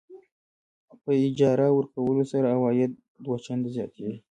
[1.03, 2.91] په اجاره ورکولو سره عواید
[3.23, 4.17] دوه چنده زیاتېږي.